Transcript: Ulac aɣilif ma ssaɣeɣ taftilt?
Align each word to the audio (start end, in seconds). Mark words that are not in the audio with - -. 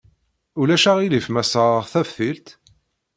Ulac 0.59 0.85
aɣilif 0.91 1.27
ma 1.29 1.43
ssaɣeɣ 1.45 1.85
taftilt? 1.91 2.47